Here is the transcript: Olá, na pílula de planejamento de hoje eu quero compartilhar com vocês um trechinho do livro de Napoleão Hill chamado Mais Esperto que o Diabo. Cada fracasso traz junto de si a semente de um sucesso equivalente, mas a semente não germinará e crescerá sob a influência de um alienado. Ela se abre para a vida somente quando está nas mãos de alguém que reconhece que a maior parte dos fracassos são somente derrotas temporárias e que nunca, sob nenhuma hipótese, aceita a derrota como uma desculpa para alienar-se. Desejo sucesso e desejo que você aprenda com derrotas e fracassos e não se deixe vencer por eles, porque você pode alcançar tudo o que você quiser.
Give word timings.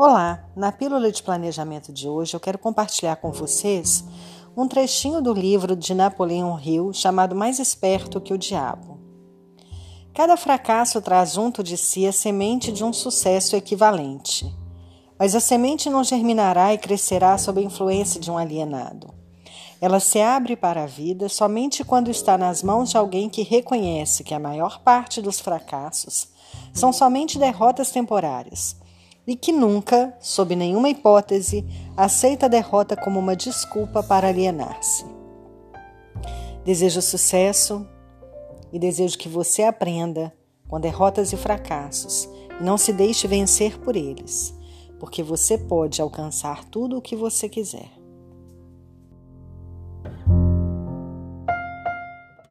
Olá, 0.00 0.44
na 0.54 0.70
pílula 0.70 1.10
de 1.10 1.20
planejamento 1.20 1.92
de 1.92 2.08
hoje 2.08 2.32
eu 2.32 2.38
quero 2.38 2.56
compartilhar 2.56 3.16
com 3.16 3.32
vocês 3.32 4.04
um 4.56 4.68
trechinho 4.68 5.20
do 5.20 5.32
livro 5.32 5.74
de 5.74 5.92
Napoleão 5.92 6.56
Hill 6.56 6.92
chamado 6.92 7.34
Mais 7.34 7.58
Esperto 7.58 8.20
que 8.20 8.32
o 8.32 8.38
Diabo. 8.38 9.00
Cada 10.14 10.36
fracasso 10.36 11.02
traz 11.02 11.32
junto 11.32 11.64
de 11.64 11.76
si 11.76 12.06
a 12.06 12.12
semente 12.12 12.70
de 12.70 12.84
um 12.84 12.92
sucesso 12.92 13.56
equivalente, 13.56 14.46
mas 15.18 15.34
a 15.34 15.40
semente 15.40 15.90
não 15.90 16.04
germinará 16.04 16.72
e 16.72 16.78
crescerá 16.78 17.36
sob 17.36 17.60
a 17.60 17.64
influência 17.64 18.20
de 18.20 18.30
um 18.30 18.38
alienado. 18.38 19.12
Ela 19.80 19.98
se 19.98 20.20
abre 20.20 20.54
para 20.54 20.84
a 20.84 20.86
vida 20.86 21.28
somente 21.28 21.82
quando 21.82 22.08
está 22.08 22.38
nas 22.38 22.62
mãos 22.62 22.90
de 22.90 22.96
alguém 22.96 23.28
que 23.28 23.42
reconhece 23.42 24.22
que 24.22 24.32
a 24.32 24.38
maior 24.38 24.80
parte 24.80 25.20
dos 25.20 25.40
fracassos 25.40 26.28
são 26.72 26.92
somente 26.92 27.36
derrotas 27.36 27.90
temporárias 27.90 28.77
e 29.28 29.36
que 29.36 29.52
nunca, 29.52 30.16
sob 30.18 30.56
nenhuma 30.56 30.88
hipótese, 30.88 31.62
aceita 31.94 32.46
a 32.46 32.48
derrota 32.48 32.96
como 32.96 33.20
uma 33.20 33.36
desculpa 33.36 34.02
para 34.02 34.28
alienar-se. 34.28 35.04
Desejo 36.64 37.02
sucesso 37.02 37.86
e 38.72 38.78
desejo 38.78 39.18
que 39.18 39.28
você 39.28 39.64
aprenda 39.64 40.32
com 40.66 40.80
derrotas 40.80 41.30
e 41.30 41.36
fracassos 41.36 42.26
e 42.58 42.64
não 42.64 42.78
se 42.78 42.90
deixe 42.90 43.28
vencer 43.28 43.78
por 43.78 43.96
eles, 43.96 44.54
porque 44.98 45.22
você 45.22 45.58
pode 45.58 46.00
alcançar 46.00 46.64
tudo 46.64 46.96
o 46.96 47.02
que 47.02 47.14
você 47.14 47.50
quiser. 47.50 47.98